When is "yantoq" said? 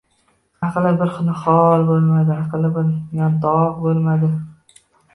3.23-3.81